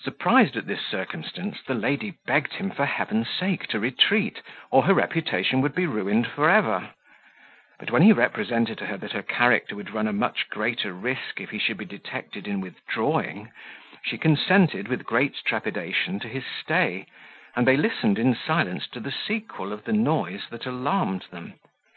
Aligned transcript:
Surprised 0.00 0.56
at 0.56 0.66
this 0.68 0.80
circumstance, 0.86 1.60
the 1.64 1.74
lady 1.74 2.14
begged 2.24 2.52
him 2.52 2.70
for 2.70 2.86
heaven's 2.86 3.28
sake 3.28 3.66
to 3.66 3.80
retreat, 3.80 4.40
or 4.70 4.84
her 4.84 4.94
reputation 4.94 5.60
would 5.60 5.74
be 5.74 5.86
ruined 5.88 6.24
for 6.28 6.48
ever; 6.48 6.90
but 7.80 7.90
when 7.90 8.02
he 8.02 8.12
represented 8.12 8.78
to 8.78 8.86
her, 8.86 8.96
that 8.96 9.10
her 9.10 9.24
character 9.24 9.74
would 9.74 9.90
run 9.92 10.06
a 10.06 10.12
much 10.12 10.48
greater 10.50 10.92
risk 10.92 11.40
if 11.40 11.50
he 11.50 11.58
should 11.58 11.78
be 11.78 11.84
detected 11.84 12.46
in 12.46 12.60
withdrawing, 12.60 13.50
she 14.04 14.16
consented, 14.16 14.86
with 14.86 15.04
great 15.04 15.34
trepidation, 15.44 16.20
to 16.20 16.28
his 16.28 16.44
stay, 16.46 17.06
and 17.56 17.66
they 17.66 17.76
listened 17.76 18.20
in 18.20 18.36
silence 18.36 18.86
to 18.86 19.00
the 19.00 19.10
sequel 19.10 19.72
of 19.72 19.82
the 19.82 19.92
noise 19.92 20.44
that 20.50 20.64
alarmed 20.64 21.26
them. 21.32 21.54